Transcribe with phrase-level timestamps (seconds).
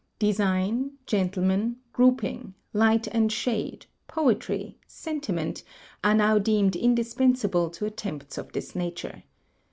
[0.17, 5.63] Design, gentlemen, grouping, light and shade, poetry, sentiment,
[6.03, 9.21] are now deemed indispensable to attempts of this nature.